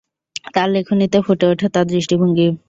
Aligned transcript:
তার 0.53 0.67
লেখনীতে 0.69 1.17
ফুটে 1.21 1.45
ওঠে 1.47 1.67
তার 1.69 1.85
দৃষ্টিভঙ্গি। 1.87 2.47